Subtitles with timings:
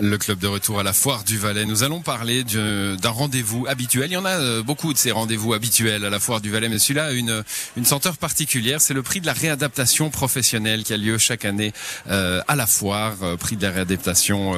[0.00, 1.64] Le club de retour à la foire du Valais.
[1.64, 4.10] Nous allons parler d'un rendez-vous habituel.
[4.10, 6.68] Il y en a euh, beaucoup de ces rendez-vous habituels à la foire du Valais,
[6.68, 7.42] mais celui-là a une,
[7.76, 8.80] une senteur particulière.
[8.80, 11.72] C'est le prix de la réadaptation professionnelle qui a lieu chaque année
[12.08, 13.14] euh, à la foire.
[13.22, 14.54] Euh, prix de la réadaptation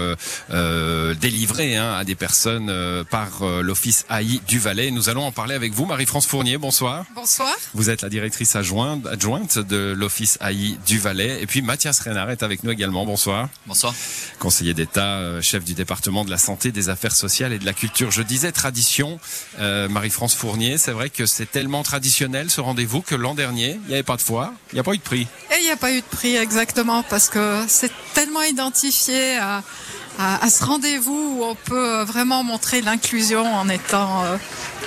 [0.50, 2.72] euh, délivré hein, à des personnes
[3.10, 4.90] par l'office AI du Valais.
[4.90, 6.58] Nous allons en parler avec vous, Marie-France Fournier.
[6.58, 7.04] Bonsoir.
[7.14, 7.54] Bonsoir.
[7.74, 11.42] Vous êtes la directrice adjointe, adjointe de l'office AI du Valais.
[11.42, 13.04] Et puis Mathias Renard est avec nous également.
[13.04, 13.49] Bonsoir.
[13.67, 13.95] Bonsoir.
[14.39, 17.72] Conseiller d'État euh, chef du département de la santé, des affaires sociales et de la
[17.72, 18.11] culture.
[18.11, 19.18] Je disais tradition,
[19.59, 23.89] euh, Marie-France Fournier, c'est vrai que c'est tellement traditionnel ce rendez-vous que l'an dernier, il
[23.89, 25.26] n'y avait pas de foire, il n'y a pas eu de prix.
[25.50, 29.62] Et il n'y a pas eu de prix exactement parce que c'est tellement identifié à,
[30.49, 34.37] ce rendez-vous où on peut vraiment montrer l'inclusion en étant euh,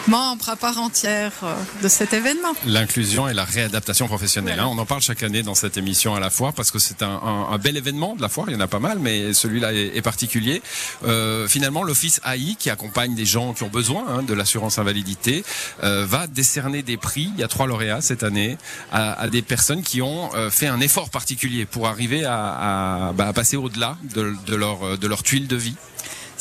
[0.07, 2.53] membre à part entière euh, de cet événement.
[2.65, 4.59] L'inclusion et la réadaptation professionnelle.
[4.59, 4.67] Hein.
[4.67, 7.21] on en parle chaque année dans cette émission à la foire parce que c'est un,
[7.51, 8.47] un, bel événement de la foire.
[8.49, 10.61] Il y en a pas mal, mais celui-là est, particulier.
[11.05, 15.43] Euh, finalement, l'office AI qui accompagne des gens qui ont besoin hein, de l'assurance invalidité
[15.83, 17.30] euh, va décerner des prix.
[17.36, 18.58] Il y a trois lauréats cette année
[18.91, 23.13] à, à des personnes qui ont euh, fait un effort particulier pour arriver à, à,
[23.13, 25.75] bah, à passer au-delà de, de, leur de leur tuile de vie.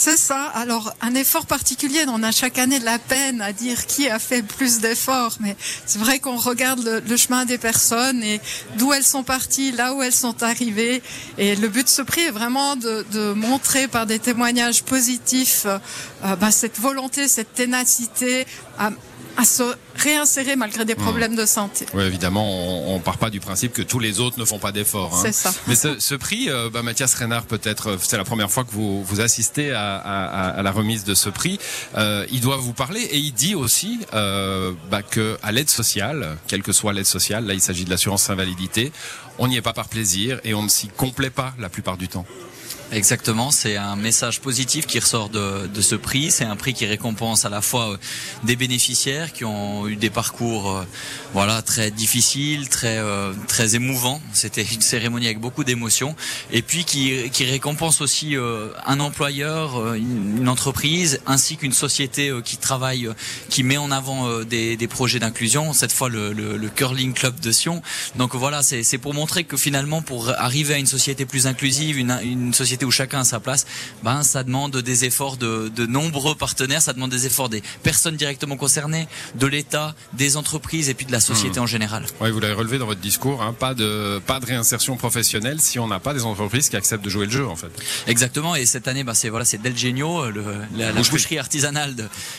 [0.02, 0.44] C'est ça.
[0.54, 4.18] Alors, un effort particulier, on a chaque année de la peine à dire qui a
[4.18, 8.40] fait plus d'efforts, mais c'est vrai qu'on regarde le, chemin des personnes et
[8.78, 11.02] d'où elles sont parties, là où elles sont arrivées.
[11.36, 15.66] Et le but de ce prix est vraiment de, de montrer par des témoignages positifs
[15.66, 18.46] euh, bah, cette volonté, cette ténacité
[18.78, 18.92] à
[19.36, 19.62] à se
[20.02, 21.04] réinsérer malgré des mmh.
[21.06, 21.86] problèmes de santé.
[21.94, 24.72] Oui, évidemment, on, on part pas du principe que tous les autres ne font pas
[24.72, 25.14] d'efforts.
[25.14, 25.22] Hein.
[25.22, 25.52] C'est ça.
[25.66, 28.72] Mais ce, ce prix, euh, bah, Mathias Reynard, peut-être, euh, c'est la première fois que
[28.72, 31.58] vous, vous assistez à, à, à la remise de ce prix.
[31.96, 36.36] Euh, il doit vous parler et il dit aussi euh, bah, que à l'aide sociale,
[36.46, 38.92] quelle que soit l'aide sociale, là il s'agit de l'assurance invalidité,
[39.38, 42.08] on n'y est pas par plaisir et on ne s'y complaît pas la plupart du
[42.08, 42.26] temps.
[42.92, 46.32] Exactement, c'est un message positif qui ressort de, de ce prix.
[46.32, 47.96] C'est un prix qui récompense à la fois euh,
[48.42, 50.82] des bénéficiaires qui ont eu des parcours, euh,
[51.32, 54.20] voilà, très difficiles, très euh, très émouvants.
[54.32, 56.16] C'était une cérémonie avec beaucoup d'émotions,
[56.50, 58.34] et puis qui, qui récompense aussi
[58.86, 63.08] un employeur, une, entreprise, ainsi qu'une société qui travaille,
[63.48, 65.72] qui met en avant des, des projets d'inclusion.
[65.72, 67.82] Cette fois, le, le, le, curling club de Sion.
[68.16, 72.18] Donc voilà, c'est pour montrer que finalement, pour arriver à une société plus inclusive, une,
[72.22, 73.62] une société où chacun a sa place,
[74.06, 78.16] ben ça demande des efforts de, de nombreux partenaires, ça demande des efforts des personnes
[78.16, 79.06] directement concernées,
[79.42, 81.66] de l'État, des entreprises et puis de la société mmh.
[81.66, 82.02] en général.
[82.20, 85.78] Oui, vous l'avez relevé dans votre discours, hein, pas de pas de réinsertion professionnelle si
[85.78, 87.72] on n'a pas des entreprises qui acceptent de jouer le jeu en fait.
[88.06, 88.52] Exactement.
[88.60, 90.44] Et cette année, bah, c'est voilà, c'est Del Genio, le,
[90.76, 91.94] la, la boucherie artisanale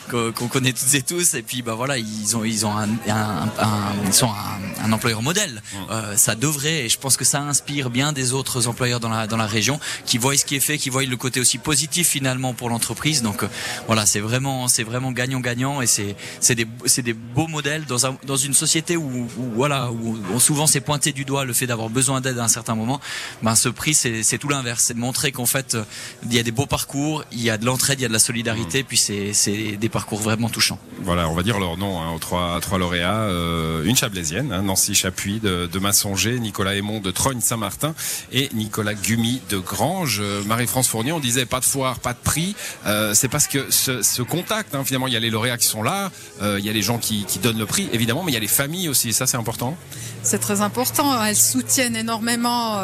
[0.10, 1.34] qu'on connaît toutes et tous.
[1.40, 4.92] Et puis bah voilà, ils ont ils ont un, un, un ils sont un, un,
[4.92, 5.56] employeur modèle.
[5.62, 5.78] Mmh.
[5.90, 9.28] Euh, ça devrait, et je pense que ça inspire bien des autres employeurs dans la
[9.28, 12.08] dans la région qui voient ce qui est fait, qui voient le côté aussi positif
[12.08, 13.22] finalement pour l'entreprise.
[13.22, 13.48] Donc euh,
[13.88, 18.06] voilà, c'est vraiment, c'est vraiment gagnant-gagnant et c'est, c'est des, c'est des beaux modèles dans
[18.06, 21.68] un, dans une société où, voilà, où on souvent s'est pointé du doigt le fait
[21.68, 23.00] d'avoir besoin d'aide à un certain moment.
[23.42, 25.84] Ben ce prix, c'est, c'est tout l'inverse, c'est de montrer qu'en fait, euh,
[26.26, 28.14] il y a des beaux parcours, il y a de l'entraide, il y a de
[28.14, 28.86] la solidarité, mmh.
[28.86, 30.80] puis c'est, c'est des parcours vraiment touchants.
[31.04, 34.64] Voilà, on va dire leur nom hein, aux trois, trois lauréats, euh, une chablaisienne, hein,
[34.64, 37.94] Nancy Chapuis de, de Massonger, Nicolas Aymon de Trogne-Saint-Martin
[38.32, 40.01] et Nicolas Gumi de Grange.
[40.20, 42.56] Euh, Marie-France Fournier, on disait pas de foire, pas de prix.
[42.86, 45.84] Euh, c'est parce que ce, contact, hein, finalement, il y a les lauréats qui sont
[45.84, 48.38] là, euh, il y a les gens qui, donnent le prix, évidemment, mais il y
[48.38, 49.14] a les familles aussi.
[49.14, 49.76] Ça, c'est important.
[50.24, 51.24] C'est très important.
[51.24, 52.80] Elles soutiennent énormément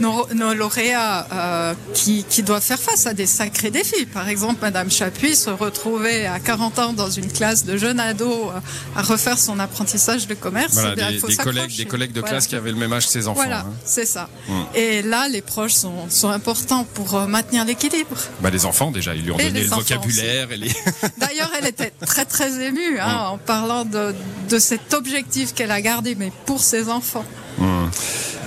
[0.00, 4.06] nos, lauréats qui, doivent faire face à des sacrés défis.
[4.06, 8.52] Par exemple, Madame Chapuis se retrouvait à 40 ans dans une classe de jeunes ados
[8.96, 10.72] à refaire son apprentissage de commerce.
[10.72, 13.28] Voilà, eh des, collègues, des collègues de classe qui avaient le même âge que ses
[13.28, 13.42] enfants.
[13.42, 13.72] Voilà, hein.
[13.84, 14.30] c'est ça.
[14.48, 14.64] Hum.
[14.74, 16.49] Et là, les proches sont, sont importants
[16.94, 18.16] pour maintenir l'équilibre.
[18.40, 20.48] Bah, les enfants, déjà, ils lui ont donné le vocabulaire.
[20.48, 20.70] Les...
[21.18, 23.32] D'ailleurs, elle était très très émue hein, mm.
[23.32, 24.14] en parlant de,
[24.48, 27.24] de cet objectif qu'elle a gardé, mais pour ses enfants.
[27.60, 27.90] Mm.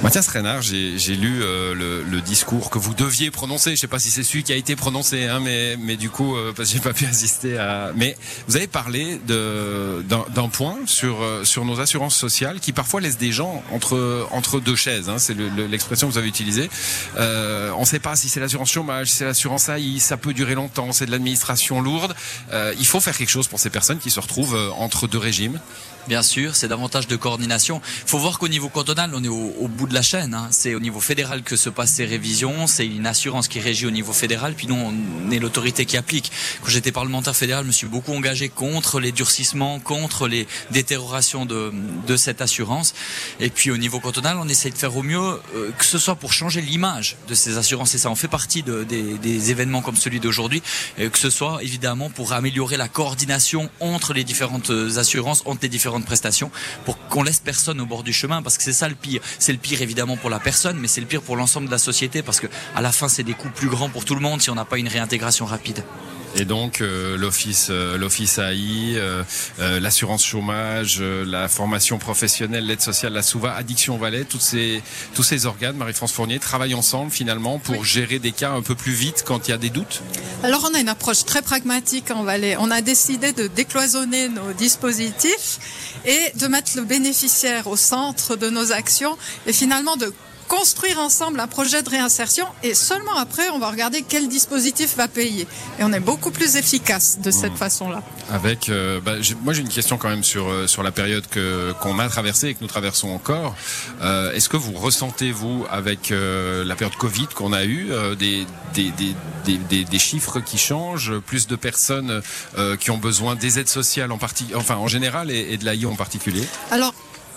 [0.04, 3.72] Mathias Renard, j'ai lu euh, le, discours que vous deviez prononcer.
[3.72, 6.52] Je sais pas si c'est celui qui a été prononcé, hein, mais, du coup, euh,
[6.54, 7.94] parce que j'ai pas pu assister à.
[7.96, 8.18] Mais
[8.50, 13.32] vous avez parlé d'un point sur euh, sur nos assurances sociales qui parfois laissent des
[13.32, 15.08] gens entre deux chaises.
[15.08, 15.38] Hein, c'est
[15.70, 16.70] l'expression que vous avez utilisée.
[17.18, 20.56] On ne sait pas si c'est l'assurance chômage, si c'est l'assurance AI, ça peut durer
[20.56, 22.14] longtemps, c'est de l'administration lourde.
[22.52, 25.60] Il faut faire quelque chose pour ces personnes qui se retrouvent entre deux régimes.
[26.08, 27.82] Bien sûr, c'est davantage de coordination.
[28.04, 30.34] Il faut voir qu'au niveau cantonal, on est au, au bout de la chaîne.
[30.34, 30.48] Hein.
[30.52, 32.68] C'est au niveau fédéral que se passent ces révisions.
[32.68, 34.54] C'est une assurance qui régit au niveau fédéral.
[34.56, 36.32] Puis nous, on est l'autorité qui applique.
[36.62, 41.46] Quand j'étais parlementaire fédéral, je me suis beaucoup engagé contre les durcissements, contre les détériorations
[41.46, 41.74] de,
[42.08, 42.94] de cette assurance.
[43.40, 46.16] Et puis au niveau cantonal, on essaie de faire au mieux, euh, que ce soit
[46.16, 47.96] pour changer l'image de ces assurances.
[47.96, 50.62] Et ça en fait partie de, des, des, événements comme celui d'aujourd'hui.
[50.98, 56.06] Que ce soit évidemment pour améliorer la coordination entre les différentes assurances, entre les différentes
[56.06, 56.52] prestations,
[56.86, 58.42] pour qu'on laisse personne au bord du chemin.
[58.42, 59.22] Parce que c'est ça le pire.
[59.40, 61.78] C'est le pire évidemment pour la personne, mais c'est le pire pour l'ensemble de la
[61.78, 62.22] société.
[62.22, 64.50] Parce que à la fin, c'est des coûts plus grands pour tout le monde si
[64.50, 65.84] on n'a pas une réintégration rapide.
[66.36, 69.24] Et donc euh, l'office, euh, l'office AI, euh,
[69.80, 74.82] l'assurance chômage, la formation professionnelle, l'aide sociale, la SOUVA, Addiction Valais, toutes ces,
[75.14, 78.94] tous ces organes, Marie-France Fournier, travaillent ensemble finalement pour gérer des cas un peu plus
[78.94, 80.02] vite quand il y a des doutes?
[80.44, 82.56] Alors on a une approche très pragmatique en Valais.
[82.60, 85.60] On a décidé de décloisonner nos dispositifs
[86.06, 90.12] et de mettre le bénéficiaire au centre de nos actions et finalement de
[90.48, 95.08] construire ensemble un projet de réinsertion et seulement après on va regarder quel dispositif va
[95.08, 95.48] payer.
[95.80, 97.58] Et on est beaucoup plus efficace de cette mmh.
[97.58, 98.04] façon-là.
[98.32, 99.14] Avec, euh, bah,
[99.44, 102.50] moi j'ai une question quand même sur euh, sur la période que qu'on a traversée
[102.50, 103.56] et que nous traversons encore.
[104.02, 108.46] Euh, Est-ce que vous ressentez vous avec euh, la période Covid qu'on a eu des
[108.74, 108.92] des,
[109.46, 112.22] des, des, des, chiffres qui changent, plus de personnes
[112.80, 115.86] qui ont besoin des aides sociales en partie, enfin en général et, et de l'AI
[115.86, 116.44] en particulier?
[116.72, 116.94] Alors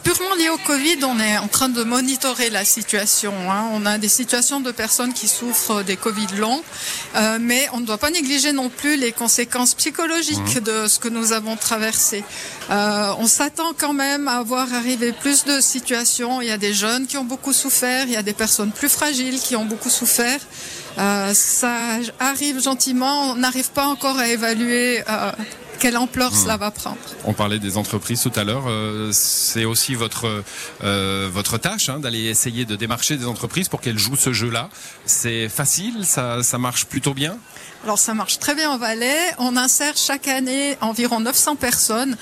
[0.07, 3.33] purement lié au Covid, on est en train de monitorer la situation.
[3.51, 3.65] Hein.
[3.73, 6.63] On a des situations de personnes qui souffrent des Covid longs,
[7.17, 10.61] euh, mais on ne doit pas négliger non plus les conséquences psychologiques mmh.
[10.61, 12.23] de ce que nous avons traversé.
[12.71, 16.41] Euh, on s'attend quand même à voir arriver plus de situations.
[16.41, 18.89] Il y a des jeunes qui ont beaucoup souffert, il y a des personnes plus
[18.89, 20.39] fragiles qui ont beaucoup souffert.
[20.99, 21.77] Euh, ça
[22.21, 25.33] arrive gentiment, on n'arrive pas encore à évaluer euh,
[25.79, 26.97] quelle ampleur cela va prendre.
[27.25, 28.65] On parlait des entreprises tout à l'heure.
[28.69, 30.43] Euh, c'est aussi votre
[30.83, 34.69] euh, votre tâche hein, d'aller essayer de démarcher des entreprises pour qu'elles jouent ce jeu-là.
[35.05, 37.39] C'est facile, ça, ça marche plutôt bien?
[37.85, 39.17] Alors ça marche très bien en Valais.
[39.39, 42.17] On insère chaque année environ 900 personnes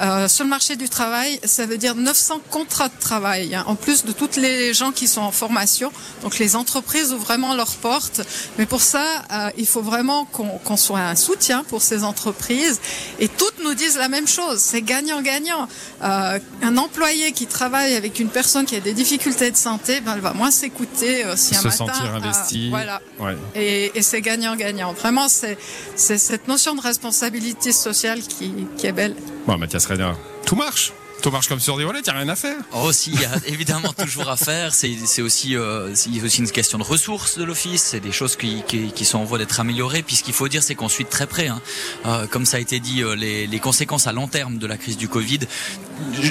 [0.00, 1.38] euh, sur le marché du travail.
[1.44, 5.06] Ça veut dire 900 contrats de travail, hein, en plus de toutes les gens qui
[5.06, 5.92] sont en formation.
[6.22, 8.22] Donc les entreprises ouvrent vraiment leurs portes.
[8.56, 12.80] Mais pour ça, euh, il faut vraiment qu'on soit un soutien pour ces entreprises.
[13.18, 14.58] Et toutes nous disent la même chose.
[14.58, 15.68] C'est gagnant-gagnant.
[16.02, 20.14] Euh, un employé qui travaille avec une personne qui a des difficultés de santé, ben,
[20.14, 21.92] elle va moins s'écouter euh, si un Se matin.
[21.92, 22.70] sentir investi.
[22.70, 23.02] voilà.
[23.18, 23.36] Ouais.
[23.54, 24.94] Et, et c'est gagnant-gagnant.
[25.00, 25.56] Vraiment, c'est
[25.96, 29.14] cette notion de responsabilité sociale qui, qui est belle.
[29.46, 30.12] Bon, Mathias Reiner,
[30.44, 32.56] tout marche tout marche comme sur des volets, il n'y a rien à faire.
[32.72, 34.72] Oh, si, il y a évidemment toujours à faire.
[34.72, 37.82] C'est aussi, euh, aussi une question de ressources de l'office.
[37.82, 40.02] C'est des choses qui, qui, qui, sont en voie d'être améliorées.
[40.02, 41.48] Puis ce qu'il faut dire, c'est qu'on suit très près.
[41.48, 41.60] Hein.
[42.06, 44.78] Euh, comme ça a été dit, euh, les, les, conséquences à long terme de la
[44.78, 45.40] crise du Covid.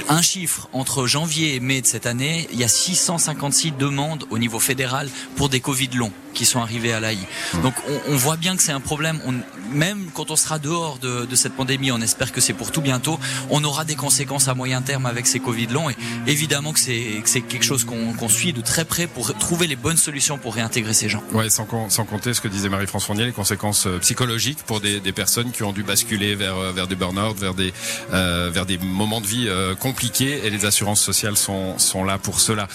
[0.08, 4.40] Un chiffre, entre janvier et mai de cette année, il y a 656 demandes au
[4.40, 7.18] niveau fédéral pour des Covid longs qui sont arrivés à l'AI.
[7.54, 7.62] Mmh.
[7.62, 9.20] Donc on, on, voit bien que c'est un problème.
[9.26, 9.34] On,
[9.74, 12.82] même quand on sera dehors de, de cette pandémie, on espère que c'est pour tout
[12.82, 15.90] bientôt, on aura des conséquences à moyen terme avec ces Covid longs.
[15.90, 15.96] Et
[16.28, 19.98] évidemment que c'est quelque chose qu'on qu suit de très près pour trouver les bonnes
[19.98, 21.24] solutions pour réintégrer ces gens.
[21.32, 25.00] Ouais, sans, sans compter ce que disait Marie-France Fournier, les conséquences euh, psychologiques pour des,
[25.00, 27.74] des, personnes qui ont dû basculer vers, euh, vers des burn-out, vers des,
[28.14, 30.46] euh, vers des moments de vie euh, compliqués.
[30.46, 32.68] Et les assurances sociales sont, sont là pour cela.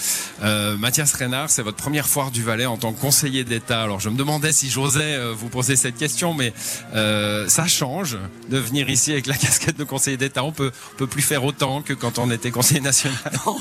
[0.43, 3.81] Euh, Mathias Reynard, c'est votre première foire du Valais en tant que conseiller d'État.
[3.81, 6.53] Alors je me demandais si j'osais vous poser cette question, mais
[6.93, 8.17] ça change
[8.49, 10.43] de venir ici avec la casquette de conseiller d'État.
[10.43, 13.17] On peut, on peut plus faire autant que quand on était conseiller national.
[13.45, 13.57] Non,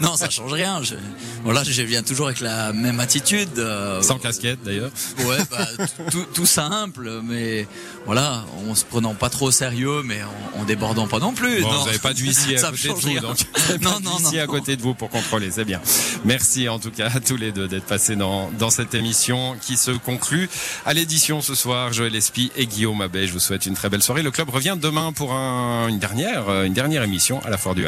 [0.00, 0.82] non ça change rien.
[0.82, 0.94] Je,
[1.42, 3.58] voilà, je viens toujours avec la même attitude.
[3.58, 4.90] Euh, Sans casquette d'ailleurs.
[5.26, 5.66] Ouais, bah,
[6.10, 7.66] tout, tout, simple, mais
[8.06, 11.62] voilà, on se prenant pas trop au sérieux, mais en, en débordant pas non plus.
[11.62, 13.38] Bon, non, vous n'avez pas d'huissier à côté de vous, donc
[13.82, 15.80] non, non, non, à côté de vous pour contrôler, c'est bien.
[16.24, 19.25] Merci en tout cas à tous les deux d'être passés dans, dans cette émission
[19.60, 20.48] qui se conclut
[20.84, 21.92] à l'édition ce soir.
[21.92, 24.22] Joël Espy et Guillaume Abbé, je vous souhaite une très belle soirée.
[24.22, 27.82] Le club revient demain pour un, une dernière, une dernière émission à la Foire du
[27.82, 27.84] Valais.